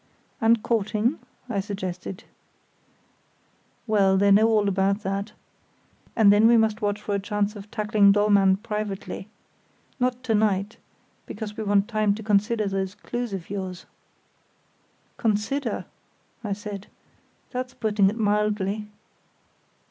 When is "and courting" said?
0.41-1.19